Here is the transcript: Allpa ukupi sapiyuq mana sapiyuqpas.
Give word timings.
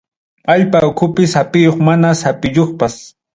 Allpa 0.53 0.79
ukupi 0.89 1.23
sapiyuq 1.33 1.77
mana 1.87 2.09
sapiyuqpas. 2.21 2.95